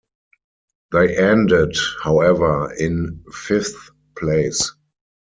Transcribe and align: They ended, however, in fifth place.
They 0.91 1.15
ended, 1.15 1.75
however, 2.01 2.73
in 2.73 3.23
fifth 3.31 3.91
place. 4.17 4.73